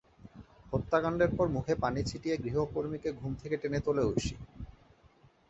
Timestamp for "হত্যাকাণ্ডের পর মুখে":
0.73-1.73